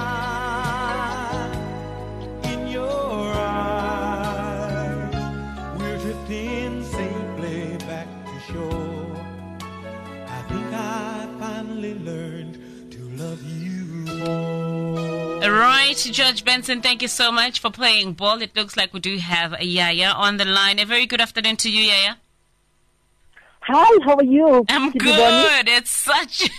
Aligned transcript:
In 2.43 2.67
your 2.67 3.33
eyes, 3.33 5.15
we're 5.79 5.97
drifting 5.97 6.83
safely 6.83 7.77
back 7.87 8.07
to 8.27 8.39
shore. 8.53 9.17
I 10.27 10.41
think 10.49 10.73
I 10.73 11.27
finally 11.39 11.95
learned 11.95 12.30
more. 15.41 15.59
Right, 15.59 15.95
George 15.97 16.43
Benson, 16.45 16.81
thank 16.81 17.01
you 17.01 17.07
so 17.07 17.31
much 17.31 17.59
for 17.59 17.69
playing 17.71 18.13
ball. 18.13 18.41
It 18.41 18.55
looks 18.55 18.75
like 18.77 18.93
we 18.93 18.99
do 18.99 19.17
have 19.17 19.53
a 19.53 19.63
Yaya 19.65 20.09
on 20.15 20.37
the 20.37 20.45
line. 20.45 20.79
A 20.79 20.85
very 20.85 21.05
good 21.05 21.21
afternoon 21.21 21.57
to 21.57 21.71
you, 21.71 21.83
Yaya. 21.83 22.17
Hi, 23.61 23.99
how 24.05 24.15
are 24.15 24.23
you? 24.23 24.65
I'm 24.69 24.91
Did 24.91 25.01
you 25.03 25.09
want 25.11 25.35
me? 25.35 25.49
good. 25.49 25.67
It's 25.69 25.91
such 25.91 26.49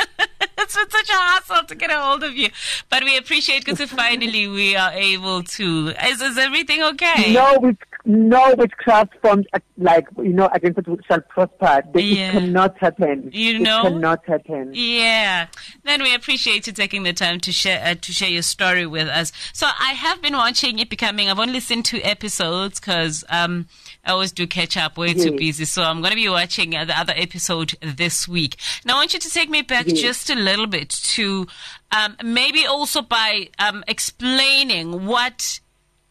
it's 0.76 0.76
been 0.76 0.90
such 0.90 1.08
a 1.08 1.12
hassle 1.12 1.64
to 1.66 1.74
get 1.74 1.90
a 1.90 2.00
hold 2.00 2.22
of 2.24 2.36
you, 2.36 2.48
but 2.90 3.02
we 3.04 3.16
appreciate 3.16 3.64
because 3.64 3.90
finally 3.90 4.48
we 4.48 4.76
are 4.76 4.92
able 4.92 5.42
to. 5.42 5.92
Is, 6.04 6.20
is 6.20 6.38
everything 6.38 6.82
okay? 6.82 7.32
No, 7.32 7.58
with 7.60 7.76
no 8.04 8.54
witchcraft 8.56 9.12
formed 9.20 9.46
uh, 9.52 9.58
like 9.78 10.06
you 10.18 10.32
know 10.32 10.48
against 10.54 10.78
it 10.78 10.86
shall 11.08 11.20
prosper. 11.22 11.82
They- 11.92 12.00
Yeah. 12.02 12.28
It 12.28 12.32
cannot 12.32 12.78
happen. 12.78 13.30
You 13.32 13.56
it 13.56 13.60
know? 13.62 13.82
cannot 13.82 14.24
happen. 14.26 14.70
Yeah. 14.74 15.46
Then 15.84 16.02
we 16.02 16.14
appreciate 16.14 16.66
you 16.66 16.72
taking 16.72 17.02
the 17.02 17.12
time 17.12 17.40
to 17.40 17.52
share 17.52 17.82
uh, 17.84 17.94
to 18.00 18.12
share 18.12 18.28
your 18.30 18.42
story 18.42 18.86
with 18.86 19.08
us. 19.08 19.32
So 19.52 19.66
I 19.66 19.92
have 19.92 20.22
been 20.22 20.34
watching 20.34 20.78
it 20.78 20.88
becoming. 20.88 21.28
I've 21.28 21.38
only 21.38 21.60
seen 21.60 21.82
two 21.82 22.00
episodes 22.02 22.78
because 22.80 23.24
um, 23.28 23.66
I 24.04 24.12
always 24.12 24.32
do 24.32 24.46
catch 24.46 24.76
up. 24.76 24.96
Way 24.96 25.12
too 25.14 25.30
Yes. 25.32 25.38
busy. 25.38 25.64
So 25.66 25.82
I'm 25.82 26.00
going 26.00 26.10
to 26.12 26.16
be 26.16 26.28
watching 26.28 26.74
uh, 26.76 26.84
the 26.84 26.98
other 26.98 27.12
episode 27.16 27.74
this 27.82 28.26
week. 28.28 28.56
Now 28.84 28.94
I 28.94 28.98
want 29.00 29.14
you 29.14 29.20
to 29.20 29.30
take 29.30 29.50
me 29.50 29.62
back 29.62 29.86
Yes. 29.88 30.00
just 30.00 30.30
a 30.30 30.34
little 30.34 30.55
bit 30.64 30.88
to 30.88 31.46
um, 31.90 32.16
maybe 32.24 32.64
also 32.64 33.02
by 33.02 33.48
um, 33.58 33.84
explaining 33.86 35.04
what 35.06 35.60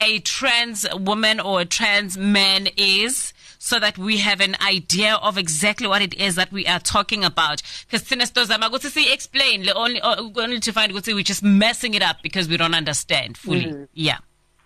a 0.02 0.20
trans 0.20 0.86
woman 0.94 1.40
or 1.40 1.62
a 1.62 1.66
trans 1.66 2.18
man 2.18 2.68
is 2.78 3.34
so 3.58 3.80
that 3.80 3.98
we 3.98 4.18
have 4.18 4.42
an 4.42 4.56
idea 4.62 5.16
of 5.16 5.40
exactly 5.40 5.88
what 5.88 6.02
it 6.02 6.14
is 6.14 6.36
that 6.36 6.52
we 6.52 6.68
are 6.68 6.80
talking 6.80 7.24
about. 7.24 7.64
Because 7.88 8.08
Sinestozama, 8.08 8.70
go 8.70 8.78
to 8.78 8.90
see 8.92 9.12
explain, 9.12 9.68
only, 9.76 10.00
only 10.02 10.60
to 10.60 10.72
find, 10.72 10.94
we're 10.94 11.24
just 11.24 11.42
messing 11.42 11.96
it 11.96 12.04
up 12.04 12.18
because 12.22 12.48
we 12.48 12.58
don't 12.58 12.76
understand 12.76 13.38
fully. 13.38 13.88
Yeah. 13.94 14.20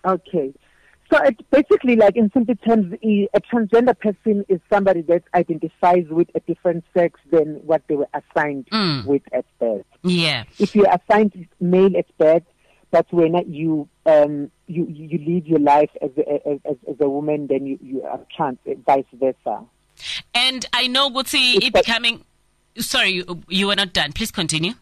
Okay. 0.04 0.52
So 1.12 1.18
it 1.24 1.50
basically, 1.50 1.96
like 1.96 2.16
in 2.16 2.30
simple 2.32 2.54
terms, 2.56 2.94
a 3.02 3.28
transgender 3.52 3.98
person 3.98 4.44
is 4.48 4.60
somebody 4.72 5.02
that 5.02 5.24
identifies 5.34 6.06
with 6.08 6.28
a 6.36 6.40
different 6.40 6.84
sex 6.94 7.18
than 7.32 7.56
what 7.66 7.82
they 7.88 7.96
were 7.96 8.08
assigned 8.14 8.66
Mm. 8.70 9.06
with 9.06 9.22
at 9.32 9.44
birth. 9.58 9.84
Yeah. 10.04 10.44
If 10.58 10.74
you're 10.76 10.88
assigned 10.88 11.48
male 11.60 11.96
at 11.96 12.06
birth, 12.18 12.44
that's 12.92 13.10
when 13.12 13.34
you 13.52 13.88
um 14.06 14.50
you 14.66 14.86
you 14.88 15.18
live 15.18 15.46
your 15.46 15.58
life 15.60 15.90
as 16.02 16.10
a, 16.16 16.48
as, 16.48 16.76
as 16.88 16.96
a 17.00 17.08
woman, 17.08 17.46
then 17.48 17.66
you 17.66 17.78
you 17.82 18.02
are 18.02 18.20
trans, 18.36 18.58
uh, 18.68 18.74
vice 18.86 19.04
versa. 19.14 19.64
And 20.34 20.64
I 20.72 20.86
know, 20.86 21.10
Gutsi, 21.10 21.56
it 21.64 21.72
but- 21.72 21.84
becoming. 21.84 22.24
Sorry, 22.78 23.10
you, 23.10 23.42
you 23.48 23.66
were 23.66 23.74
not 23.74 23.92
done. 23.92 24.12
Please 24.12 24.30
continue. 24.30 24.74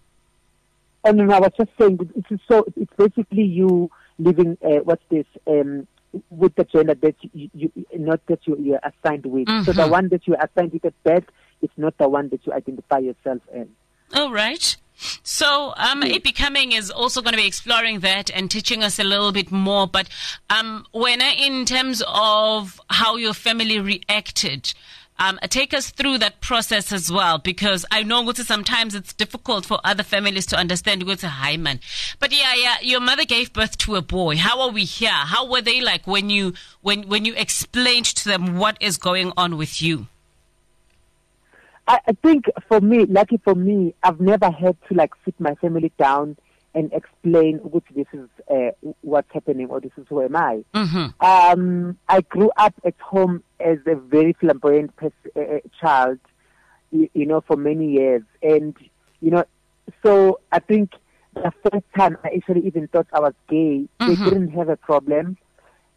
Oh 1.05 1.11
no, 1.11 1.25
no, 1.25 1.35
I 1.37 1.41
was 1.41 1.53
just 1.57 1.71
saying 1.79 1.99
it's 2.15 2.43
so 2.47 2.67
it's 2.77 2.93
basically 2.99 3.45
you 3.45 3.91
living 4.19 4.59
uh, 4.63 4.81
what's 4.85 5.03
this 5.11 5.25
um 5.47 5.87
with 6.31 6.55
the 6.55 6.65
gender 6.65 6.95
that 6.95 7.17
you, 7.33 7.51
you 7.55 7.73
not 7.95 8.25
that 8.27 8.47
you 8.47 8.57
you're 8.59 8.81
assigned 8.83 9.27
with. 9.27 9.49
So 9.65 9.73
the 9.73 9.83
Mhm. 9.83 9.91
one 9.91 10.09
that 10.09 10.27
you're 10.27 10.39
assigned 10.39 10.73
with 10.73 10.85
at 10.85 11.03
birth 11.05 11.25
is 11.63 11.71
not 11.77 11.97
the 11.99 12.09
one 12.09 12.29
that 12.31 12.47
you 12.47 12.53
identify 12.53 12.99
yourself 12.99 13.43
as. 13.55 13.67
All 14.15 14.33
right. 14.33 14.77
So, 15.23 15.75
um, 15.77 16.03
it 16.03 16.25
becoming 16.25 16.73
is 16.73 16.91
also 16.91 17.23
going 17.23 17.35
to 17.35 17.41
be 17.41 17.47
exploring 17.47 18.01
that 18.01 18.31
and 18.31 18.51
teaching 18.51 18.83
us 18.83 18.99
a 18.99 19.05
little 19.05 19.31
bit 19.31 19.53
more. 19.53 19.87
But, 19.87 20.09
um, 20.51 20.87
when 20.91 21.21
in 21.21 21.65
terms 21.67 22.03
of 22.09 22.81
how 22.91 23.15
your 23.17 23.33
family 23.35 23.79
reacted, 23.79 24.75
um, 25.19 25.39
take 25.49 25.75
us 25.75 25.91
through 25.91 26.19
that 26.19 26.41
process 26.41 26.93
as 26.93 27.11
well, 27.11 27.39
because 27.39 27.85
I 27.91 28.03
know 28.03 28.31
sometimes 28.33 28.95
it's 28.95 29.13
difficult 29.13 29.67
for 29.67 29.81
other 29.85 30.03
families 30.03 30.47
to 30.47 30.57
understand 30.57 31.05
Guti, 31.05 31.25
hi 31.29 31.57
man. 31.57 31.81
But 32.19 32.33
yeah, 32.33 32.55
yeah, 32.55 32.77
your 32.83 33.01
mother 33.01 33.25
gave 33.25 33.53
birth 33.53 33.79
to 33.79 33.97
a 33.97 34.03
boy. 34.03 34.37
How 34.37 34.61
are 34.61 34.71
we 34.71 34.85
here? 34.85 35.11
How 35.11 35.49
were 35.49 35.63
they 35.63 35.81
like 35.81 36.07
when 36.07 36.31
you, 36.31 36.55
when, 36.83 37.09
when 37.09 37.25
you 37.25 37.35
explained 37.37 38.07
to 38.07 38.29
them 38.29 38.57
what 38.59 38.77
is 38.81 38.97
going 38.97 39.33
on 39.37 39.57
with 39.57 39.83
you? 39.83 40.07
I, 41.87 42.01
I 42.07 42.13
think 42.13 42.47
for 42.69 42.81
me, 42.81 43.07
lucky 43.07 43.39
for 43.39 43.55
me, 43.55 43.95
I've 44.03 44.21
never 44.21 44.51
had 44.51 44.77
to 44.89 44.95
like 44.95 45.13
sit 45.25 45.39
my 45.41 45.55
family 45.57 45.91
down 45.99 46.37
and 46.79 46.93
explain 47.01 47.55
which 47.75 47.89
this 47.99 48.07
is 48.13 48.29
uh, 48.57 48.71
what's 49.13 49.33
happening 49.33 49.67
or 49.73 49.81
this 49.81 49.97
is 50.01 50.07
who 50.09 50.23
am 50.23 50.37
I. 50.37 50.55
Mm-hmm. 50.75 51.07
Um, 51.31 51.99
I 52.09 52.21
grew 52.35 52.51
up 52.57 52.75
at 52.85 52.99
home 53.01 53.43
as 53.59 53.79
a 53.87 53.97
very 53.97 54.33
flamboyant 54.41 54.95
pers- 54.97 55.33
uh, 55.37 55.41
uh, 55.41 55.59
child, 55.81 56.21
you, 56.97 57.09
you 57.15 57.27
know, 57.27 57.41
for 57.49 57.57
many 57.57 57.87
years. 57.99 58.23
And, 58.43 58.77
you 59.21 59.31
know, 59.33 59.45
so 60.05 60.39
I 60.53 60.61
think 60.61 60.93
the 61.35 61.53
first 61.65 61.85
time 61.97 62.17
I 62.25 62.29
actually 62.37 62.65
even 62.71 62.87
thought 62.89 63.09
I 63.13 63.21
was 63.27 63.35
gay, 63.49 63.89
they 63.99 64.15
Mhm. 64.17 64.25
didn't 64.25 64.49
have 64.59 64.69
a 64.69 64.77
problem. 64.77 65.37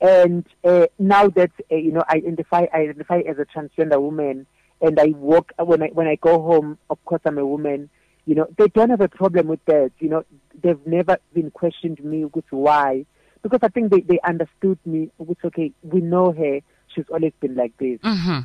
And 0.01 0.43
uh, 0.63 0.87
now 0.97 1.27
that, 1.39 1.51
uh, 1.71 1.75
you 1.75 1.91
know, 1.91 2.03
I 2.09 2.15
identify, 2.15 2.65
I 2.73 2.79
identify 2.87 3.19
as 3.31 3.37
a 3.37 3.45
transgender 3.45 4.01
woman 4.01 4.47
and 4.81 4.99
I 4.99 5.09
walk, 5.31 5.51
when 5.59 5.83
I, 5.83 5.89
when 5.89 6.07
I 6.07 6.15
go 6.15 6.41
home, 6.41 6.79
of 6.89 6.97
course 7.05 7.21
I'm 7.25 7.37
a 7.37 7.45
woman, 7.45 7.89
you 8.25 8.35
know, 8.35 8.47
they 8.57 8.67
don't 8.67 8.89
have 8.89 9.01
a 9.01 9.09
problem 9.09 9.47
with 9.47 9.63
that. 9.65 9.91
You 9.99 10.09
know, 10.09 10.23
they've 10.61 10.85
never 10.85 11.17
been 11.33 11.51
questioned 11.51 12.03
me 12.03 12.25
with 12.25 12.45
why. 12.51 13.05
Because 13.41 13.59
I 13.63 13.69
think 13.69 13.91
they, 13.91 14.01
they 14.01 14.19
understood 14.23 14.77
me, 14.85 15.09
which, 15.17 15.39
okay, 15.43 15.71
we 15.81 15.99
know 16.01 16.31
her, 16.31 16.59
she's 16.93 17.05
always 17.11 17.33
been 17.39 17.55
like 17.55 17.75
this. 17.77 17.99
Mm-hmm. 18.01 18.39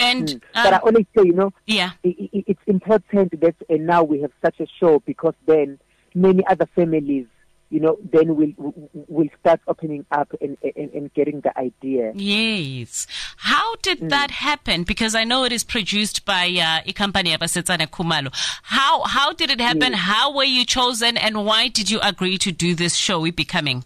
And, 0.00 0.28
Mm. 0.28 0.40
but 0.54 0.72
I 0.72 0.76
um, 0.76 0.82
always 0.84 1.06
say, 1.16 1.24
you 1.24 1.32
know, 1.32 1.52
yeah. 1.66 1.90
i 2.04 2.08
i 2.08 2.44
it's 2.46 2.60
important 2.66 3.40
that 3.40 3.56
uh, 3.68 3.74
now 3.80 4.04
we 4.04 4.20
have 4.20 4.30
such 4.44 4.60
a 4.60 4.66
show 4.78 5.00
because 5.00 5.34
then 5.46 5.80
many 6.14 6.46
other 6.46 6.66
families, 6.66 7.26
you 7.70 7.80
know, 7.80 7.98
then 8.12 8.34
will 8.34 8.52
will 8.92 9.28
start 9.40 9.60
opening 9.68 10.06
up 10.10 10.32
and, 10.40 10.56
and, 10.62 10.90
and 10.92 11.14
getting 11.14 11.40
the 11.40 11.56
idea. 11.58 12.12
Yes. 12.14 13.06
How 13.36 13.76
did 13.82 14.00
Mm. 14.00 14.08
that 14.10 14.30
happen? 14.30 14.84
Because 14.84 15.14
I 15.14 15.24
know 15.24 15.44
it 15.44 15.52
is 15.52 15.64
produced 15.64 16.24
by 16.24 16.46
uh, 16.48 16.80
a 16.86 16.92
company 16.92 17.36
Abasetsana 17.36 17.86
Kumalo. 17.88 18.30
How 18.62 19.02
how 19.02 19.32
did 19.32 19.50
it 19.50 19.60
happen? 19.60 19.92
Yes. 19.92 20.00
How 20.00 20.32
were 20.34 20.44
you 20.44 20.64
chosen, 20.64 21.16
and 21.16 21.44
why 21.44 21.68
did 21.68 21.90
you 21.90 22.00
agree 22.02 22.38
to 22.38 22.52
do 22.52 22.74
this 22.74 22.94
show? 22.96 23.20
We 23.20 23.30
becoming. 23.30 23.84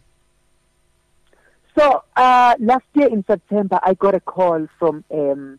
So 1.79 2.05
uh, 2.17 2.55
last 2.61 2.85
year 2.95 3.09
in 3.09 3.25
September, 3.27 3.81
I 3.83 3.95
got 3.95 4.15
a 4.15 4.21
call 4.21 4.67
from 4.79 5.05
um, 5.11 5.59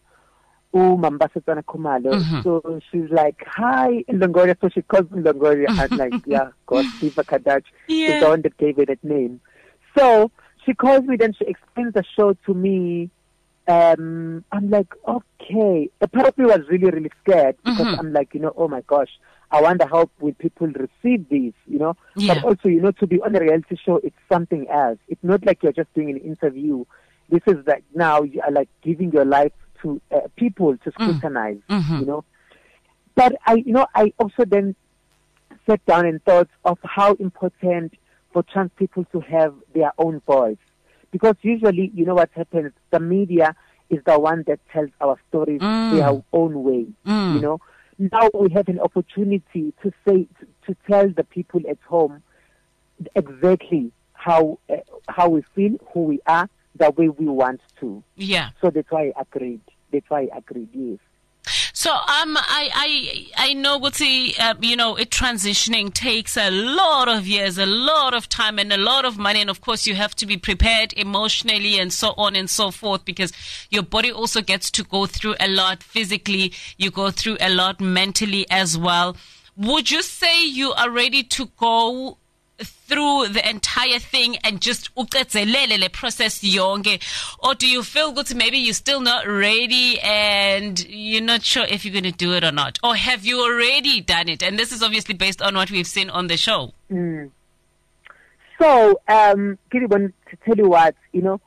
Umambasetsana 0.73 1.63
Kumalo. 1.63 2.15
Mhm. 2.15 2.43
So 2.43 2.79
she's 2.91 3.09
like, 3.11 3.43
"Hi, 3.47 4.03
in 4.07 4.19
Longoria." 4.19 4.55
So 4.59 4.69
she 4.69 4.81
calls 4.81 5.09
me 5.11 5.21
Longoria. 5.21 5.67
I'm 5.77 5.97
like, 5.97 6.15
"Yeah, 6.25 6.49
God, 6.65 6.85
Siva 6.99 7.23
Kadach 7.23 7.63
Yeah. 7.87 8.13
is 8.13 8.19
the 8.19 8.27
one 8.27 8.41
that 8.41 8.57
gave 8.57 8.77
that 8.77 9.03
name." 9.03 9.39
So 9.97 10.31
she 10.65 10.73
calls 10.73 11.03
me, 11.03 11.17
then 11.17 11.33
she 11.33 11.45
explains 11.45 11.93
the 11.93 12.03
show 12.15 12.33
to 12.45 12.53
me. 12.53 13.09
Um, 13.67 14.43
I'm 14.51 14.69
like, 14.69 14.87
okay. 15.07 15.89
A 16.01 16.07
part 16.07 16.27
of 16.27 16.37
me 16.37 16.45
was 16.45 16.59
really, 16.69 16.89
really 16.89 17.11
scared 17.21 17.55
because 17.63 17.87
Mhm. 17.87 17.99
I'm 17.99 18.13
like, 18.13 18.33
you 18.33 18.41
know, 18.41 18.53
oh 18.57 18.67
my 18.67 18.81
gosh, 18.87 19.11
I 19.51 19.61
wonder 19.61 19.85
how 19.85 20.09
will 20.19 20.33
people 20.33 20.67
receive 20.67 21.29
this, 21.29 21.53
you 21.67 21.79
know? 21.79 21.95
Yeah. 22.15 22.33
But 22.33 22.43
also, 22.43 22.67
you 22.67 22.81
know, 22.81 22.91
to 22.91 23.07
be 23.07 23.21
on 23.21 23.35
a 23.35 23.39
reality 23.39 23.77
show, 23.77 23.97
it's 24.03 24.17
something 24.29 24.67
else. 24.69 24.99
It's 25.07 25.23
not 25.23 25.45
like 25.45 25.63
you're 25.63 25.71
just 25.71 25.93
doing 25.93 26.09
an 26.09 26.17
interview. 26.17 26.83
This 27.29 27.41
is 27.47 27.65
like 27.65 27.83
now 27.93 28.23
you 28.23 28.41
are 28.41 28.51
like 28.51 28.67
giving 28.81 29.11
your 29.11 29.25
life 29.25 29.53
to 29.83 30.01
uh, 30.11 30.21
people 30.35 30.75
to 30.77 30.91
scrutinize, 30.91 31.59
Mhm. 31.69 31.99
you 31.99 32.05
know. 32.05 32.23
But 33.15 33.35
I, 33.45 33.55
you 33.55 33.73
know, 33.73 33.85
I 33.93 34.11
also 34.17 34.43
then 34.45 34.75
sat 35.67 35.85
down 35.85 36.05
and 36.07 36.23
thought 36.23 36.49
of 36.65 36.79
how 36.83 37.13
important 37.15 37.93
for 38.31 38.41
trans 38.43 38.71
people 38.75 39.05
to 39.11 39.19
have 39.21 39.53
their 39.75 39.91
own 39.99 40.19
voice. 40.21 40.57
Because 41.11 41.35
usually, 41.43 41.91
you 41.93 42.05
know 42.05 42.15
what 42.15 42.31
happens, 42.33 42.73
the 42.89 42.99
media 42.99 43.55
is 43.91 43.99
the 44.05 44.19
one 44.19 44.43
that 44.47 44.59
tells 44.71 44.89
our 44.99 45.17
stories 45.29 45.61
Mm. 45.61 45.91
their 45.91 46.23
own 46.33 46.63
way, 46.63 46.87
Mm. 47.05 47.35
you 47.35 47.39
know. 47.41 47.59
Now 47.99 48.29
we 48.33 48.49
have 48.53 48.67
an 48.67 48.79
opportunity 48.79 49.73
to 49.83 49.91
say, 50.07 50.27
to, 50.39 50.47
to 50.65 50.75
tell 50.89 51.07
the 51.09 51.23
people 51.23 51.61
at 51.69 51.77
home 51.87 52.23
exactly 53.15 53.91
how, 54.13 54.57
uh, 54.69 54.77
how 55.09 55.29
we 55.29 55.43
feel, 55.53 55.77
who 55.93 56.03
we 56.05 56.19
are, 56.25 56.49
the 56.75 56.89
way 56.91 57.09
we 57.09 57.27
want 57.27 57.61
to. 57.79 58.03
Yeah. 58.15 58.49
So 58.61 58.71
that's 58.71 58.89
why 58.89 59.13
I 59.15 59.21
agreed. 59.21 59.61
That's 59.93 60.09
why 60.09 60.27
I 60.33 60.37
agreed, 60.37 60.69
yes. 60.73 60.99
So 61.73 61.91
um, 61.91 62.37
I 62.37 62.69
I 63.37 63.49
I 63.49 63.53
know 63.53 63.79
Guti, 63.79 64.39
uh, 64.39 64.55
you 64.61 64.75
know, 64.75 64.95
it 64.95 65.09
transitioning 65.09 65.93
takes 65.93 66.37
a 66.37 66.49
lot 66.49 67.09
of 67.09 67.27
years, 67.27 67.57
a 67.57 67.65
lot 67.65 68.13
of 68.13 68.29
time, 68.29 68.59
and 68.59 68.71
a 68.71 68.77
lot 68.77 69.03
of 69.03 69.17
money, 69.17 69.41
and 69.41 69.49
of 69.49 69.59
course 69.59 69.85
you 69.85 69.95
have 69.95 70.15
to 70.15 70.25
be 70.25 70.37
prepared 70.37 70.93
emotionally 70.93 71.77
and 71.79 71.91
so 71.91 72.13
on 72.17 72.35
and 72.35 72.49
so 72.49 72.71
forth 72.71 73.03
because 73.03 73.33
your 73.69 73.83
body 73.83 74.11
also 74.11 74.41
gets 74.41 74.71
to 74.71 74.83
go 74.83 75.05
through 75.05 75.35
a 75.39 75.49
lot 75.49 75.83
physically. 75.83 76.53
You 76.77 76.91
go 76.91 77.11
through 77.11 77.37
a 77.41 77.49
lot 77.49 77.81
mentally 77.81 78.45
as 78.49 78.77
well. 78.77 79.17
Would 79.57 79.91
you 79.91 80.01
say 80.01 80.45
you 80.45 80.71
are 80.73 80.89
ready 80.89 81.23
to 81.23 81.47
go 81.57 82.17
through 82.59 83.27
the 83.29 83.47
entire 83.47 83.99
thing 83.99 84.37
and 84.37 84.61
just 84.61 84.93
uqedzelele 84.95 85.79
le 85.79 85.89
process 85.89 86.41
yonke? 86.41 87.01
Or 87.39 87.55
do 87.55 87.67
you 87.67 87.83
feel 87.83 88.11
good 88.11 88.35
maybe 88.35 88.57
you're 88.57 88.73
still 88.73 89.01
not 89.01 89.27
ready 89.27 89.99
and 90.01 90.83
you're 90.87 91.21
not 91.21 91.43
sure 91.43 91.65
if 91.65 91.83
you're 91.85 91.93
going 91.93 92.03
to 92.03 92.11
do 92.11 92.33
it 92.33 92.43
or 92.43 92.51
not? 92.51 92.79
Or 92.83 92.95
have 92.95 93.25
you 93.25 93.41
already 93.41 94.01
done 94.01 94.29
it? 94.29 94.43
And 94.43 94.57
this 94.57 94.71
is 94.71 94.83
obviously 94.83 95.15
based 95.15 95.41
on 95.41 95.55
what 95.55 95.71
we've 95.71 95.87
seen 95.87 96.09
on 96.09 96.27
the 96.27 96.37
show. 96.37 96.73
Mm. 96.91 97.31
So, 98.59 99.01
um, 99.07 99.57
Kiribon, 99.71 100.13
to 100.29 100.37
tell 100.45 100.55
you 100.55 100.69
what, 100.69 100.95
you 101.11 101.21
know, 101.21 101.41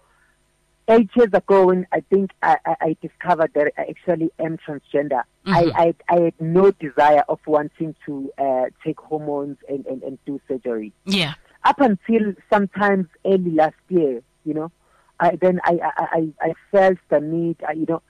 eight 0.88 1.10
years 1.16 1.30
ago 1.32 1.66
when 1.66 1.86
I 1.92 2.00
think 2.00 2.30
I, 2.42 2.56
I, 2.64 2.76
I 2.80 2.96
discovered 3.02 3.52
that 3.54 3.72
I 3.78 3.82
actually 3.90 4.30
am 4.38 4.58
transgender, 4.58 5.22
Mhm. 5.46 5.54
I, 5.54 5.94
I, 6.08 6.14
I 6.16 6.20
had 6.22 6.34
no 6.40 6.70
desire 6.72 7.22
of 7.28 7.38
wanting 7.46 7.94
to 8.06 8.32
uh, 8.38 8.64
take 8.84 8.98
hormones 9.00 9.58
and, 9.68 9.86
and, 9.86 10.02
and 10.02 10.18
do 10.26 10.40
surgery. 10.48 10.92
yeah 11.04 11.34
Up 11.64 11.80
until 11.80 12.34
sometimes 12.52 13.06
early 13.24 13.50
last 13.52 13.74
year, 13.88 14.22
you 14.44 14.54
know, 14.54 14.70
I, 15.20 15.36
then 15.36 15.60
I, 15.64 15.78
I, 15.82 16.04
I, 16.18 16.28
I 16.48 16.54
felt 16.70 16.98
the 17.08 17.20
need, 17.20 17.56
I, 17.66 17.72
you 17.72 17.86
know, 17.88 18.02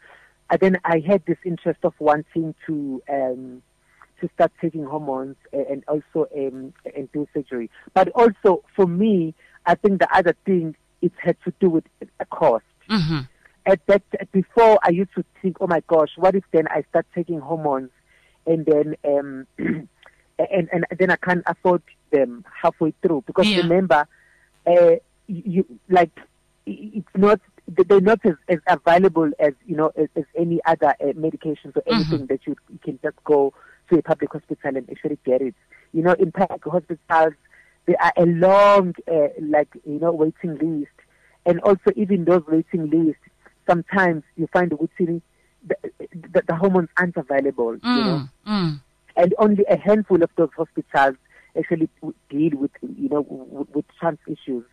I, 0.51 0.57
then 0.57 0.79
I 0.85 1.03
had 1.07 1.23
this 1.27 1.39
interest 1.45 1.81
of 1.83 1.95
wanting 1.99 2.55
to 2.67 3.03
um, 3.09 3.63
to 4.21 4.31
start 4.35 4.51
taking 4.63 4.85
hormones 4.85 5.37
a- 5.53 5.71
and 5.71 5.85
also 5.89 6.27
um, 6.37 6.73
and 6.95 7.11
do 7.13 7.27
surgery. 7.35 7.71
But 7.95 8.09
also 8.11 8.63
for 8.75 8.87
me, 8.87 9.35
I 9.67 9.75
think 9.75 10.01
the 10.01 10.09
other 10.17 10.35
thing 10.47 10.75
it 11.03 11.13
had 11.19 11.37
to 11.45 11.53
do 11.61 11.69
with 11.71 11.85
a 12.21 12.25
cost. 12.27 12.65
hmm 12.89 13.21
At 13.67 13.81
that 13.87 14.03
before, 14.33 14.79
I 14.85 14.91
used 14.91 15.13
to 15.17 15.25
think, 15.43 15.57
oh 15.61 15.67
my 15.67 15.83
gosh, 15.89 16.11
what 16.17 16.35
if 16.35 16.45
then 16.53 16.69
I 16.69 16.83
start 16.91 17.07
taking 17.15 17.41
hormones 17.41 17.91
and 18.47 18.65
then 18.65 18.95
um, 19.05 19.47
and 19.59 20.69
and 20.73 20.85
then 20.99 21.11
I 21.11 21.17
can't 21.17 21.43
afford 21.47 21.83
them 22.13 22.45
halfway 22.63 22.93
through 23.03 23.25
because 23.27 23.47
Yeah. 23.49 23.59
remember, 23.63 24.07
uh, 24.67 24.97
you 25.27 25.65
like 25.89 26.13
it's 26.67 27.09
not 27.17 27.41
they're 27.69 28.01
not 28.01 28.21
as, 28.25 28.35
as 28.49 28.59
available 28.69 29.31
as 29.41 29.53
you 29.67 29.77
know 29.77 29.91
as, 29.97 30.09
as 30.17 30.25
any 30.37 30.61
other 30.67 30.95
uh, 31.01 31.13
medications 31.15 31.77
or 31.77 31.83
anything 31.87 32.27
that 32.27 32.47
you, 32.47 32.55
you 32.71 32.79
can 32.83 32.99
just 33.03 33.17
go 33.25 33.53
to 33.91 33.99
a 33.99 34.03
public 34.03 34.33
hospital 34.33 34.77
and 34.77 34.89
actually 34.91 35.19
get 35.25 35.43
it. 35.43 35.55
You 35.93 36.03
know, 36.03 36.13
in 36.13 36.31
public 36.33 36.63
hospitals 36.65 37.35
there 37.87 37.97
are 38.03 38.13
a 38.17 38.27
long 38.27 38.95
uh, 39.11 39.29
like 39.41 39.69
you 39.87 39.99
know 39.99 40.13
waiting 40.13 40.59
list, 40.59 40.93
and 41.45 41.61
also 41.61 41.91
even 41.97 42.25
those 42.25 42.43
waiting 42.47 42.91
lists 42.91 43.23
sometimes 43.69 44.23
you 44.37 44.49
find 44.53 44.71
the 44.71 45.21
the, 45.67 45.77
the, 46.33 46.43
the 46.47 46.55
hormones 46.55 46.89
aren't 46.97 47.17
available. 47.17 47.75
You 47.75 48.05
know 48.05 48.29
mm, 48.47 48.51
mm. 48.53 48.81
and 49.17 49.35
only 49.39 49.65
a 49.69 49.77
handful 49.77 50.23
of 50.23 50.31
those 50.37 50.51
hospitals 50.57 51.17
actually 51.59 51.89
deal 52.29 52.53
with 52.55 52.71
you 52.83 53.09
know 53.09 53.23
w- 53.23 53.67
with 53.73 53.85
trans 53.99 54.19
issues. 54.27 54.65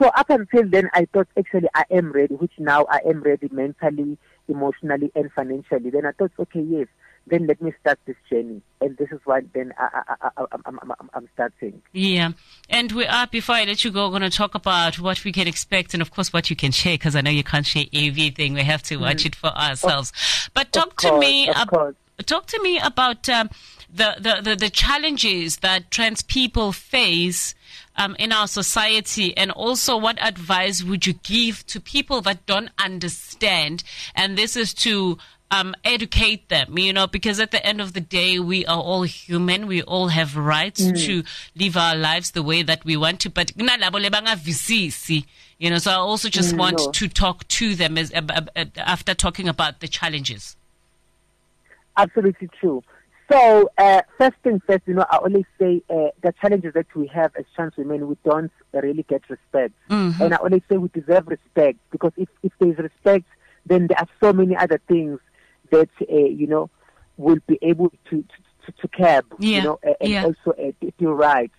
So 0.00 0.08
up 0.08 0.30
until 0.30 0.66
then, 0.66 0.88
I 0.94 1.06
thought 1.12 1.28
actually 1.38 1.68
I 1.74 1.84
am 1.90 2.10
ready, 2.12 2.34
which 2.34 2.52
now 2.58 2.86
I 2.88 3.00
am 3.06 3.20
ready 3.22 3.48
mentally, 3.52 4.16
emotionally, 4.48 5.12
and 5.14 5.30
financially. 5.32 5.90
Then 5.90 6.06
I 6.06 6.12
thought, 6.12 6.32
okay, 6.38 6.62
yes, 6.62 6.86
then 7.30 7.46
let 7.46 7.62
me 7.62 7.72
start 7.80 7.98
this 8.06 8.16
journey, 8.30 8.60
and 8.80 8.96
this 8.96 9.08
is 9.12 9.20
what 9.24 9.44
then 9.54 9.72
I, 9.78 10.02
I, 10.08 10.14
I, 10.20 10.28
I, 10.36 10.44
I'm, 10.52 10.62
I'm, 10.66 10.78
I'm- 10.90 11.10
I'm 11.14 11.28
starting. 11.34 11.80
Yeah. 11.92 12.32
And 12.68 12.92
we 12.92 13.06
are, 13.06 13.26
before 13.26 13.54
I 13.56 13.64
let 13.64 13.84
you 13.84 13.90
go, 13.90 14.10
going 14.10 14.22
to 14.22 14.30
talk 14.30 14.54
about 14.54 14.98
what 14.98 15.24
we 15.24 15.32
can 15.32 15.46
expect 15.48 15.94
and, 15.94 16.00
of 16.02 16.10
course, 16.10 16.32
what 16.32 16.50
you 16.50 16.56
can 16.56 16.70
share 16.72 16.94
because 16.94 17.16
I 17.16 17.20
know 17.20 17.30
you 17.30 17.42
can't 17.44 17.66
share 17.66 17.84
everything. 17.92 18.54
We 18.54 18.62
have 18.64 18.82
to 18.84 18.96
watch 18.96 19.24
it 19.26 19.34
for 19.34 19.48
ourselves. 19.48 20.12
But 20.54 20.72
talk 20.72 20.96
to 20.98 21.08
Mm. 21.10 21.18
me 21.18 21.48
of 21.48 21.56
ab- 21.56 21.68
course. 21.70 21.94
Talk 22.26 22.46
to 22.48 22.60
me 22.62 22.78
about 22.78 23.28
um, 23.30 23.48
the, 23.92 24.14
the, 24.18 24.40
the, 24.50 24.56
the 24.56 24.70
challenges 24.70 25.58
that 25.58 25.90
trans 25.90 26.22
people 26.22 26.70
face 26.72 27.54
um, 27.96 28.14
in 28.18 28.30
our 28.32 28.46
society, 28.46 29.36
and 29.36 29.50
also 29.50 29.96
what 29.96 30.22
advice 30.22 30.82
would 30.82 31.06
you 31.06 31.14
give 31.14 31.66
to 31.66 31.80
people 31.80 32.20
that 32.22 32.44
don't 32.46 32.70
understand? 32.78 33.82
And 34.14 34.36
this 34.38 34.54
is 34.56 34.74
to 34.74 35.18
um, 35.50 35.74
educate 35.84 36.48
them, 36.48 36.78
you 36.78 36.92
know, 36.92 37.06
because 37.06 37.40
at 37.40 37.50
the 37.50 37.64
end 37.66 37.80
of 37.80 37.92
the 37.92 38.00
day, 38.00 38.38
we 38.38 38.64
are 38.66 38.78
all 38.80 39.02
human. 39.02 39.66
We 39.66 39.82
all 39.82 40.08
have 40.08 40.36
rights 40.36 40.84
to 41.04 41.24
live 41.56 41.76
our 41.76 41.96
lives 41.96 42.30
the 42.30 42.42
way 42.42 42.62
that 42.62 42.84
we 42.84 42.96
want 42.96 43.20
to. 43.20 43.30
But 43.30 43.52
you 43.56 43.64
know, 45.70 45.78
so 45.78 45.90
I 45.90 45.94
also 45.94 46.28
just 46.28 46.54
Mm, 46.54 46.58
want 46.58 46.78
no. 46.78 46.92
to 46.92 47.08
talk 47.08 47.46
to 47.48 47.74
them 47.74 47.98
as, 47.98 48.12
ab- 48.12 48.30
ab- 48.54 48.72
after 48.76 49.14
talking 49.14 49.48
about 49.48 49.80
the 49.80 49.88
challenges. 49.88 50.56
Absolutely 51.96 52.48
true. 52.60 52.82
So, 53.30 53.70
uh, 53.78 54.02
first 54.18 54.36
thing 54.42 54.60
first, 54.66 54.82
you 54.86 54.94
know, 54.94 55.04
I 55.10 55.18
always 55.18 55.44
say 55.58 55.82
uh, 55.90 56.08
the 56.22 56.32
challenges 56.40 56.72
that 56.74 56.86
we 56.96 57.06
have 57.08 57.32
as 57.38 57.44
trans 57.54 57.76
women, 57.76 58.08
we 58.08 58.16
don't 58.24 58.50
really 58.72 59.04
get 59.04 59.22
respect. 59.28 59.74
Mhm. 59.88 60.20
And 60.20 60.34
I 60.34 60.36
always 60.38 60.62
say 60.68 60.78
we 60.78 60.88
deserve 60.88 61.28
respect 61.28 61.78
because 61.90 62.12
if, 62.16 62.28
if 62.42 62.52
there's 62.58 62.78
respect, 62.78 63.26
then 63.66 63.86
there 63.86 63.98
are 64.00 64.08
so 64.20 64.32
many 64.32 64.56
other 64.56 64.80
things 64.88 65.20
that, 65.70 65.88
uh, 66.10 66.14
you 66.16 66.46
know, 66.46 66.70
will 67.16 67.38
be 67.46 67.58
able 67.62 67.92
to, 68.10 68.24
to, 68.66 68.72
to 68.80 68.88
curb, 68.88 69.26
Yeah, 69.38 69.56
you 69.58 69.62
know, 69.64 69.78
and 70.00 70.10
yeah. 70.10 70.24
also 70.24 70.52
uh, 70.58 70.72
do 70.98 71.10
right. 71.10 71.50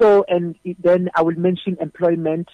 So, 0.00 0.24
and 0.28 0.56
then 0.82 1.10
I 1.14 1.22
will 1.22 1.36
mention 1.36 1.76
employment. 1.80 2.48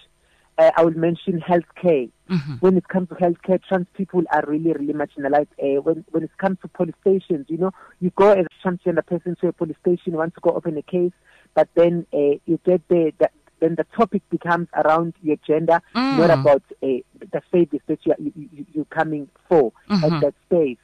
Uh, 0.57 0.71
I 0.75 0.83
will 0.83 0.97
mention 0.97 1.39
healthcare. 1.39 2.09
Mhm. 2.29 2.59
When 2.61 2.75
it 2.77 2.87
comes 2.89 3.07
to 3.09 3.15
healthcare, 3.15 3.61
trans 3.63 3.87
people 3.93 4.23
are 4.33 4.43
really, 4.47 4.73
really 4.73 4.93
marginalized. 4.93 5.47
Uh, 5.61 5.81
when 5.81 6.03
when 6.11 6.23
it 6.23 6.31
comes 6.39 6.57
to 6.61 6.67
police 6.67 6.95
stations, 7.01 7.45
you 7.47 7.57
know, 7.57 7.71
you 8.01 8.11
go 8.15 8.31
as 8.31 8.45
a 8.45 8.67
transgender 8.67 9.05
person 9.05 9.37
to 9.39 9.47
a 9.49 9.53
police 9.53 9.77
station, 9.81 10.13
you 10.13 10.17
want 10.17 10.33
to 10.33 10.41
go 10.41 10.49
open 10.49 10.75
a 10.77 10.81
case, 10.81 11.13
but 11.53 11.69
then 11.75 12.05
uh, 12.11 12.35
you 12.47 12.59
get 12.65 12.81
there, 12.89 13.11
that, 13.19 13.31
then 13.59 13.75
the 13.75 13.85
topic 13.95 14.23
becomes 14.29 14.67
around 14.75 15.13
your 15.21 15.37
gender, 15.47 15.79
Mm. 15.95 16.17
not 16.17 16.31
about 16.31 16.63
uh, 16.83 16.87
the 17.33 17.41
service 17.51 17.81
that 17.87 17.99
you 18.05 18.11
are, 18.11 18.17
you, 18.19 18.33
you, 18.35 18.65
you're 18.73 18.85
coming 18.85 19.29
for 19.47 19.71
Mhm. 19.89 20.03
at 20.03 20.21
that 20.21 20.33
space. 20.47 20.77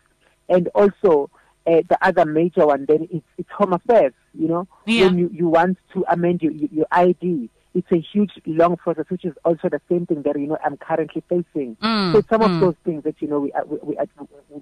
And 0.50 0.68
also, 0.70 1.30
uh, 1.66 1.82
the 1.88 1.98
other 2.02 2.26
major 2.26 2.66
one 2.68 2.86
then 2.86 3.08
is 3.12 3.22
it's 3.38 3.50
home 3.52 3.74
affairs. 3.74 4.14
You 4.34 4.48
know, 4.48 4.68
Yeah. 4.86 5.06
when 5.06 5.18
you, 5.18 5.30
you 5.34 5.48
want 5.48 5.78
to 5.94 6.04
amend 6.10 6.42
your, 6.42 6.52
your 6.52 6.86
ID, 6.92 7.50
it's 7.74 7.92
a 7.92 8.00
huge 8.00 8.32
long 8.46 8.78
process, 8.78 9.06
which 9.10 9.26
is 9.26 9.34
also 9.46 9.70
the 9.70 9.82
same 9.90 10.06
thing 10.06 10.22
that 10.24 10.40
you 10.40 10.48
know 10.48 10.58
I'm 10.64 10.78
currently 10.78 11.24
facing. 11.28 11.76
Mm, 11.82 12.14
so 12.14 12.22
some 12.30 12.42
mm. 12.42 12.54
of 12.54 12.60
those 12.60 12.76
things 12.86 13.04
that 13.04 13.16
you 13.20 13.28
know 13.28 13.40
we 13.40 13.52
are, 13.54 13.66
we, 13.66 13.78
we 13.82 13.98
are 13.98 14.08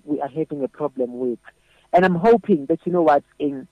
we 0.06 0.22
are 0.22 0.30
having 0.30 0.64
a 0.64 0.68
problem 0.68 1.20
with, 1.20 1.40
and 1.92 2.06
I'm 2.06 2.16
hoping 2.16 2.68
that 2.68 2.80
you 2.86 2.92
know 2.94 3.02
what 3.02 3.24
in 3.40 3.68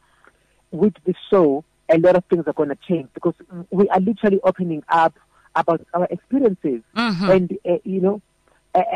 with 0.71 0.93
the 1.05 1.13
show 1.29 1.63
a 1.89 1.97
lot 1.97 2.15
of 2.15 2.23
things 2.25 2.43
are 2.47 2.53
going 2.53 2.69
to 2.69 2.77
change 2.87 3.07
because 3.13 3.33
we 3.71 3.87
are 3.89 3.99
literally 3.99 4.39
opening 4.43 4.83
up 4.89 5.15
about 5.55 5.81
our 5.93 6.05
experiences 6.11 6.81
Mhm. 6.95 7.29
and 7.35 7.57
uh, 7.67 7.77
you 7.83 7.99
know 8.01 8.21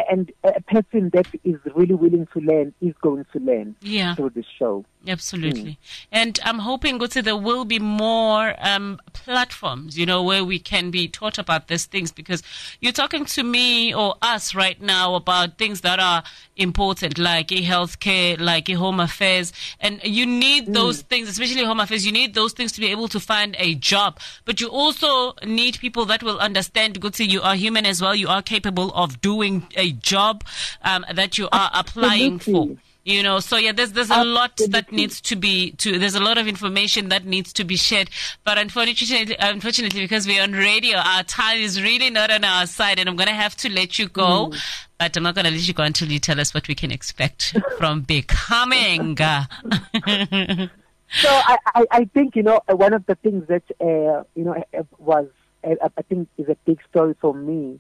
and 0.10 0.32
a 0.44 0.62
person 0.62 1.10
that 1.14 1.28
is 1.44 1.56
really 1.76 1.96
willing 1.96 2.28
to 2.34 2.40
learn 2.40 2.74
is 2.82 2.94
going 3.02 3.26
to 3.34 3.40
learn 3.40 3.76
Yeah. 3.82 4.16
through 4.16 4.32
this 4.32 4.46
show. 4.58 4.86
Absolutely. 5.06 5.78
And 6.14 6.40
I'm 6.46 6.60
hoping, 6.60 6.98
Gutsi, 6.98 7.22
there 7.24 7.36
will 7.36 7.66
be 7.66 7.78
more 7.78 8.56
um, 8.60 9.02
platforms, 9.12 9.98
you 9.98 10.06
know, 10.06 10.24
where 10.24 10.46
we 10.46 10.60
can 10.60 10.92
be 10.92 11.10
taught 11.10 11.38
about 11.38 11.68
these 11.68 11.86
things 11.86 12.12
because 12.14 12.42
you're 12.80 12.94
talking 12.94 13.26
to 13.26 13.44
me 13.44 13.94
or 13.94 14.16
us 14.22 14.56
right 14.56 14.82
now 14.82 15.16
about 15.16 15.58
things 15.58 15.82
that 15.82 16.00
are 16.00 16.24
important, 16.56 17.18
like 17.18 17.50
healthcare, 17.50 18.40
like 18.40 18.70
home 18.70 19.02
affairs. 19.02 19.52
And 19.82 20.00
you 20.04 20.26
need 20.26 20.74
those 20.74 21.02
things, 21.02 21.28
especially 21.28 21.66
home 21.66 21.82
affairs, 21.82 22.06
you 22.06 22.12
need 22.14 22.34
those 22.34 22.54
things 22.54 22.72
to 22.74 22.80
be 22.80 22.88
able 22.88 23.10
to 23.10 23.20
find 23.20 23.58
a 23.60 23.76
job. 23.76 24.20
But 24.46 24.62
you 24.62 24.70
also 24.70 25.34
need 25.46 25.80
people 25.80 26.06
that 26.06 26.24
will 26.24 26.40
understand, 26.40 27.02
Gutsi, 27.02 27.28
you 27.28 27.42
are 27.42 27.56
human 27.56 27.86
as 27.86 28.02
well. 28.02 28.16
You 28.16 28.30
are 28.30 28.42
capable 28.42 28.94
of 28.94 29.20
doing 29.20 29.68
a 29.76 29.92
job 29.94 30.44
um, 30.84 31.06
that 31.14 31.38
you 31.38 31.50
are 31.52 31.72
applying 31.74 32.40
for. 32.40 32.70
You 33.06 33.22
know, 33.22 33.42
so 33.42 33.58
yeah, 33.58 33.74
there's 33.74 33.92
there's 33.92 34.10
a 34.10 34.24
lot 34.24 34.62
that 34.70 34.94
needs 34.94 35.20
to 35.22 35.36
be 35.36 35.72
to 35.72 36.00
there's 36.00 36.16
a 36.16 36.22
lot 36.22 36.38
of 36.38 36.48
information 36.48 37.10
that 37.10 37.26
needs 37.26 37.52
to 37.54 37.66
be 37.66 37.76
shared. 37.76 38.10
But 38.46 38.58
unfortunately, 38.58 39.36
unfortunately, 39.40 40.00
because 40.00 40.26
we're 40.26 40.42
on 40.42 40.54
radio, 40.54 41.00
our 41.00 41.24
time 41.24 41.58
is 41.58 41.82
really 41.82 42.10
not 42.10 42.32
on 42.32 42.46
our 42.46 42.66
side, 42.66 43.00
and 43.00 43.10
I'm 43.10 43.18
gonna 43.18 43.34
have 43.34 43.58
to 43.58 43.70
let 43.70 44.00
you 44.00 44.08
go. 44.08 44.52
Mm. 44.52 44.62
But 45.00 45.18
I'm 45.18 45.24
not 45.24 45.36
gonna 45.36 45.52
let 45.52 45.68
you 45.68 45.74
go 45.74 45.84
until 45.84 46.10
you 46.10 46.20
tell 46.20 46.40
us 46.40 46.54
what 46.54 46.70
we 46.70 46.76
can 46.76 46.92
expect 46.92 47.58
from 47.78 48.04
becoming. 48.04 49.18
So 51.22 51.30
I, 51.30 51.58
I, 51.76 51.86
I 51.92 52.06
think 52.06 52.36
you 52.36 52.44
know 52.44 52.60
one 52.68 52.94
of 52.94 53.06
the 53.06 53.16
things 53.16 53.48
that 53.48 53.64
uh, 53.80 54.24
you 54.36 54.46
know 54.46 54.56
uh, 54.78 54.84
was 54.98 55.28
uh, 55.64 55.76
I 55.98 56.02
think 56.04 56.28
is 56.38 56.50
a 56.50 56.58
big 56.66 56.80
story 56.90 57.16
for 57.22 57.34
me. 57.34 57.80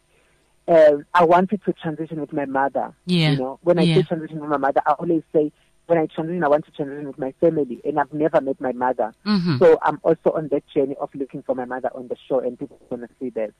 Uh, 0.67 0.97
I 1.13 1.25
wanted 1.25 1.61
to 1.65 1.73
transition 1.73 2.21
with 2.21 2.31
my 2.31 2.45
mother. 2.45 2.93
Yeah. 3.05 3.31
You 3.31 3.37
know, 3.37 3.59
when 3.63 3.79
I 3.79 3.83
Yeah. 3.83 3.95
say 3.95 4.01
transition 4.03 4.39
with 4.39 4.49
my 4.49 4.57
mother, 4.57 4.81
I 4.85 4.93
always 4.93 5.23
say 5.33 5.51
when 5.87 5.97
I 5.97 6.05
transition, 6.07 6.43
I 6.43 6.47
want 6.47 6.63
to 6.65 6.71
transition 6.71 7.07
with 7.07 7.17
my 7.17 7.33
family, 7.41 7.81
and 7.83 7.99
I've 7.99 8.13
never 8.13 8.39
met 8.39 8.61
my 8.61 8.71
mother. 8.71 9.13
Mhm. 9.25 9.59
So 9.59 9.77
I'm 9.81 9.99
also 10.03 10.31
on 10.31 10.47
that 10.49 10.65
journey 10.67 10.95
of 11.01 11.13
looking 11.13 11.43
for 11.43 11.53
my 11.55 11.65
mother 11.65 11.89
on 11.93 12.07
the 12.07 12.15
show, 12.27 12.39
and 12.39 12.57
people 12.57 12.79
are 12.81 12.95
gonna 12.97 13.09
see 13.19 13.29
that. 13.31 13.51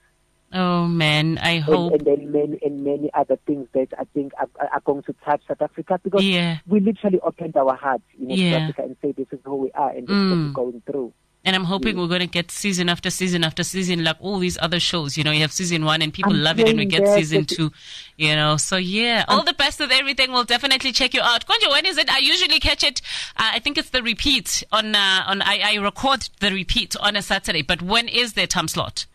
Oh 0.54 0.86
man, 0.86 1.36
I 1.42 1.58
hope. 1.58 1.92
and 1.92 2.00
then 2.06 2.30
many 2.32 2.58
and 2.64 2.84
many 2.84 3.10
other 3.12 3.36
things 3.46 3.66
that 3.74 3.88
I 3.98 4.04
think 4.14 4.32
are, 4.38 4.48
are 4.72 4.80
going 4.80 5.02
to 5.02 5.12
touch 5.24 5.42
South 5.48 5.60
Africa 5.60 6.00
because 6.02 6.24
Yeah. 6.24 6.58
we 6.66 6.80
literally 6.80 7.20
opened 7.20 7.56
our 7.56 7.74
hearts, 7.74 8.04
you 8.16 8.28
know, 8.28 8.34
Yeah. 8.34 8.50
to 8.50 8.62
Africa 8.62 8.82
and 8.84 8.96
say 9.02 9.12
this 9.12 9.26
is 9.32 9.40
who 9.44 9.56
we 9.56 9.72
are 9.72 9.90
and 9.90 10.06
this 10.06 10.16
is 10.16 10.30
what 10.30 10.38
Mm. 10.38 10.44
we're 10.46 10.52
going 10.52 10.82
through. 10.86 11.12
And 11.44 11.54
I'm 11.54 11.64
hoping 11.64 11.98
we're 11.98 12.08
going 12.08 12.20
to 12.20 12.26
get 12.26 12.50
season 12.50 12.88
after 12.88 13.10
season 13.10 13.44
after 13.44 13.62
season, 13.62 14.02
like 14.02 14.16
all 14.20 14.38
these 14.38 14.56
other 14.60 14.80
shows. 14.80 15.18
You 15.18 15.24
know, 15.24 15.30
you 15.30 15.42
have 15.42 15.52
season 15.52 15.84
one 15.84 16.00
and 16.00 16.12
people 16.12 16.32
I'm 16.32 16.42
love 16.42 16.58
it, 16.58 16.68
and 16.68 16.78
we 16.78 16.86
get 16.86 17.06
season 17.08 17.44
two. 17.44 17.70
You 18.16 18.34
know, 18.34 18.56
so 18.56 18.76
yeah, 18.76 19.24
all 19.28 19.44
the 19.44 19.52
best 19.52 19.78
with 19.80 19.92
everything. 19.92 20.32
We'll 20.32 20.44
definitely 20.44 20.92
check 20.92 21.12
you 21.12 21.20
out. 21.20 21.46
Konjo, 21.46 21.70
when 21.70 21.84
is 21.84 21.98
it? 21.98 22.10
I 22.10 22.18
usually 22.18 22.60
catch 22.60 22.82
it. 22.82 23.02
Uh, 23.36 23.50
I 23.52 23.58
think 23.58 23.76
it's 23.76 23.90
the 23.90 24.02
repeat 24.02 24.62
on 24.72 24.94
uh, 24.94 25.24
on. 25.26 25.42
I, 25.42 25.60
I 25.64 25.74
record 25.76 26.28
the 26.40 26.50
repeat 26.50 26.96
on 27.00 27.16
a 27.16 27.22
Saturday, 27.22 27.62
but 27.62 27.82
when 27.82 28.08
is 28.08 28.32
their 28.32 28.46
time 28.46 28.68
slot? 28.68 29.06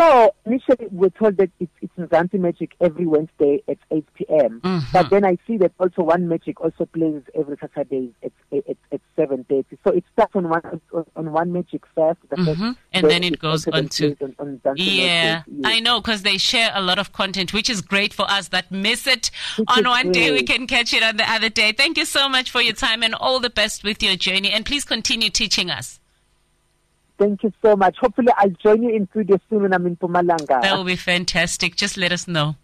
So 0.00 0.34
initially 0.46 0.86
we 0.90 0.98
were 0.98 1.10
told 1.10 1.36
that 1.36 1.50
it's, 1.60 1.70
it's 1.82 1.92
Mzansi 1.98 2.40
Magic 2.40 2.72
every 2.80 3.04
Wednesday 3.04 3.62
at 3.68 3.76
8 3.90 4.06
p.m. 4.14 4.60
Mhm. 4.64 4.92
But 4.94 5.10
then 5.10 5.26
I 5.26 5.36
see 5.46 5.58
that 5.58 5.72
also 5.78 6.02
One 6.04 6.26
Magic 6.26 6.58
also 6.60 6.86
plays 6.86 7.20
every 7.38 7.58
Saturday 7.60 8.10
at, 8.24 8.32
at, 8.50 8.76
at 8.92 9.00
7.30. 9.18 9.64
So 9.86 9.92
it 9.92 10.04
starts 10.14 10.34
on 10.34 10.48
One, 10.48 10.80
on, 10.94 11.04
on 11.16 11.32
One 11.32 11.52
Magic 11.52 11.82
first. 11.94 12.18
The 12.30 12.36
Mhm. 12.36 12.76
And 12.94 13.10
then 13.10 13.22
it 13.24 13.38
goes 13.38 13.68
on 13.68 13.88
to- 13.88 14.16
on, 14.22 14.34
on 14.38 14.60
Yeah, 14.76 15.42
Magic, 15.44 15.54
yes. 15.54 15.64
I 15.64 15.80
know 15.80 16.00
because 16.00 16.22
they 16.22 16.38
share 16.38 16.70
a 16.74 16.80
lot 16.80 16.98
of 16.98 17.12
content, 17.12 17.52
which 17.52 17.68
is 17.68 17.82
great 17.82 18.14
for 18.14 18.22
us 18.30 18.48
that 18.48 18.72
miss 18.72 19.06
it 19.06 19.30
Which 19.58 19.68
on 19.68 19.84
one 19.86 20.12
day. 20.12 20.30
We 20.30 20.44
can 20.44 20.66
catch 20.66 20.94
it 20.94 21.02
on 21.02 21.18
the 21.18 21.30
other 21.30 21.50
day. 21.50 21.72
Thank 21.72 21.98
you 21.98 22.06
so 22.06 22.26
much 22.26 22.50
for 22.50 22.62
your 22.62 22.72
time 22.72 23.02
and 23.02 23.14
all 23.14 23.38
the 23.38 23.50
best 23.50 23.84
with 23.84 24.02
your 24.02 24.16
journey. 24.16 24.50
And 24.50 24.64
please 24.64 24.86
continue 24.86 25.28
teaching 25.28 25.68
us. 25.70 25.99
Thank 27.20 27.42
you 27.42 27.52
so 27.60 27.76
much. 27.76 27.98
Hopefully 27.98 28.28
I'll 28.38 28.48
join 28.48 28.82
you 28.82 28.96
in 28.96 29.06
studio 29.10 29.38
soon 29.50 29.60
when 29.64 29.74
I'm 29.74 29.86
in 29.86 29.94
Mpumalanga. 29.94 30.62
That 30.62 30.74
will 30.74 30.84
be 30.84 30.96
fantastic. 30.96 31.76
Just 31.76 31.98
let 31.98 32.12
us 32.12 32.26
know. 32.26 32.56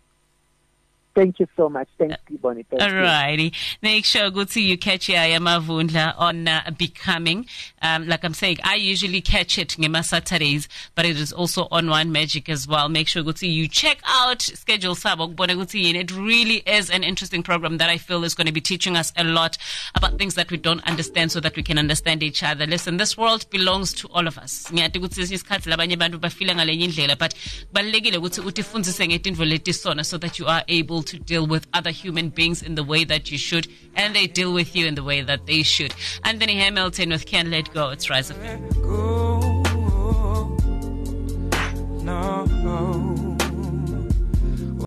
Thank 1.17 1.41
you 1.41 1.49
so 1.57 1.71
much. 1.71 1.89
Thank 1.97 2.13
you, 2.29 2.37
Bonnie. 2.37 2.63
Thank. 2.65 2.83
Alrighty. 2.83 3.55
Make 3.81 4.05
sure 4.05 4.31
good 4.31 4.51
to 4.51 4.61
you 4.61 4.77
catch 4.77 5.09
Yaya 5.09 5.41
Mavundla 5.41 6.15
on 6.19 6.47
uh, 6.47 6.71
Becoming. 6.77 7.47
Um, 7.81 8.07
like 8.07 8.23
I'm 8.23 8.35
saying, 8.35 8.59
I 8.63 8.75
usually 8.75 9.23
catch 9.23 9.57
it 9.57 9.71
Ngema 9.71 10.05
Saturdays, 10.05 10.69
but 10.95 11.07
it 11.07 11.17
is 11.17 11.33
also 11.33 11.69
on 11.71 11.89
One 11.89 12.13
Magic 12.13 12.51
as 12.51 12.69
well. 12.69 12.91
Make 12.91 13.09
sure 13.09 13.23
good 13.23 13.37
to 13.37 13.47
you 13.47 13.67
check 13.67 14.03
out 14.07 14.43
schedule 14.43 14.95
Sabo 14.95 15.29
Kubona 15.29 15.57
Ukuthi 15.57 15.85
Yini. 15.87 16.01
It 16.01 16.15
really 16.15 16.57
is 16.67 16.91
an 16.91 17.03
interesting 17.03 17.43
program 17.43 17.79
that 17.79 17.89
I 17.89 17.97
feel 17.97 18.23
is 18.23 18.35
going 18.35 18.47
to 18.47 18.53
be 18.53 18.61
teaching 18.61 18.95
us 18.95 19.15
a 19.17 19.25
lot 19.25 19.57
about 19.95 20.19
things 20.19 20.35
that 20.35 20.51
we 20.51 20.59
don't 20.59 20.87
understand 20.87 21.33
so 21.33 21.41
that 21.41 21.57
we 21.57 21.63
can 21.63 21.79
understand 21.79 22.23
each 22.23 22.43
other. 22.43 22.67
Listen, 22.67 22.99
this 22.99 23.17
world 23.17 23.49
belongs 23.49 23.95
to 23.95 24.09
all 24.09 24.27
of 24.27 24.37
us. 24.37 24.67
Ngiyati 24.71 24.99
ukuthi 24.99 25.15
kwesinye 25.15 25.35
isikhathi 25.37 25.71
labanye 25.71 25.95
abantu 25.95 26.19
bafila 26.19 26.55
ngalenye 26.55 26.85
indlela 26.85 27.17
but 27.17 27.35
kubalulekile 27.69 28.19
ukuthi 28.19 28.41
utifundise 28.41 29.09
ngetintfo 29.09 29.45
letisona 29.45 30.05
so 30.05 30.19
that 30.19 30.39
you 30.39 30.47
are 30.47 30.65
able 30.69 31.06
to 31.07 31.19
deal 31.19 31.47
with 31.47 31.67
other 31.73 31.91
human 31.91 32.29
beings 32.29 32.63
in 32.63 32.75
the 32.75 32.85
way 32.85 33.05
that 33.05 33.31
you 33.31 33.39
should 33.39 33.67
and 33.95 34.15
they 34.15 34.27
deal 34.27 34.53
with 34.53 34.77
you 34.77 34.87
in 34.87 34.95
the 34.95 35.03
way 35.03 35.23
that 35.23 35.47
they 35.47 35.63
should. 35.63 35.95
Anthony 36.25 36.57
Hamilton 36.57 37.11
with 37.11 37.25
Can't 37.25 37.49
Let 37.49 37.73
Go. 37.73 37.91
It's 37.91 38.11
Rise 38.11 38.31
of 38.31 38.37
Go 38.83 39.26